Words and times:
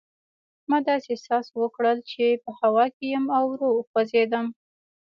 ما 0.69 0.77
داسې 0.89 1.07
احساس 1.13 1.45
وکړل 1.61 1.97
چې 2.11 2.23
په 2.43 2.49
هوا 2.59 2.85
کې 2.95 3.05
یم 3.13 3.25
او 3.37 3.43
ورو 3.51 3.69
خوځېدم. 3.89 4.47